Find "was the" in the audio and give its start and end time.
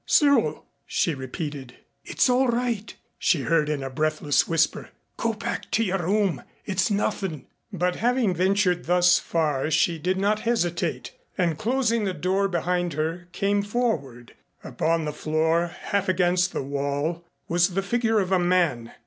17.47-17.83